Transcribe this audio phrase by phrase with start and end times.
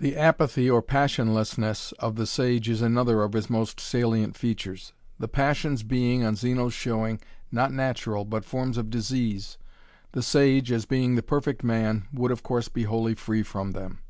[0.00, 4.92] The apathy or passionlessness of the sage is another of his most salient features.
[5.20, 7.20] The passions being, on Zeno's showing,
[7.52, 9.58] not natural, but forms of disease,
[10.10, 14.00] the sage, as being the perfect man, would of course be wholly free from them.